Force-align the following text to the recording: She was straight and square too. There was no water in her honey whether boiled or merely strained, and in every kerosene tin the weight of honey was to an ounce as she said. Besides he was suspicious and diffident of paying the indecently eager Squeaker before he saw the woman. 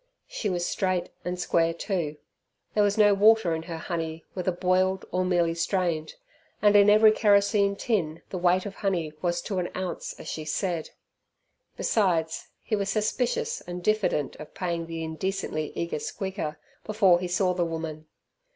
She 0.25 0.49
was 0.49 0.65
straight 0.65 1.11
and 1.23 1.39
square 1.39 1.75
too. 1.75 2.17
There 2.73 2.81
was 2.81 2.97
no 2.97 3.13
water 3.13 3.53
in 3.53 3.61
her 3.69 3.77
honey 3.77 4.25
whether 4.33 4.51
boiled 4.51 5.05
or 5.11 5.23
merely 5.23 5.53
strained, 5.53 6.15
and 6.59 6.75
in 6.75 6.89
every 6.89 7.11
kerosene 7.11 7.75
tin 7.75 8.23
the 8.31 8.39
weight 8.39 8.65
of 8.65 8.73
honey 8.73 9.13
was 9.21 9.43
to 9.43 9.59
an 9.59 9.69
ounce 9.77 10.15
as 10.19 10.27
she 10.27 10.43
said. 10.43 10.89
Besides 11.77 12.47
he 12.63 12.75
was 12.75 12.89
suspicious 12.89 13.61
and 13.67 13.83
diffident 13.83 14.35
of 14.37 14.55
paying 14.55 14.87
the 14.87 15.03
indecently 15.03 15.71
eager 15.75 15.99
Squeaker 15.99 16.57
before 16.83 17.19
he 17.19 17.27
saw 17.27 17.53
the 17.53 17.63
woman. 17.63 18.07